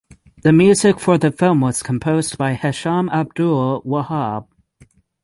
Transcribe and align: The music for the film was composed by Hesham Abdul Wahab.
The 0.41 0.51
music 0.51 0.99
for 0.99 1.19
the 1.19 1.31
film 1.31 1.61
was 1.61 1.83
composed 1.83 2.35
by 2.39 2.53
Hesham 2.53 3.07
Abdul 3.11 3.83
Wahab. 3.83 4.47